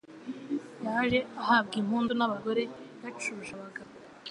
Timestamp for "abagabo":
3.57-3.91